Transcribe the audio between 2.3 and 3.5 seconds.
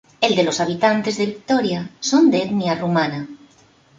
de etnia rumana.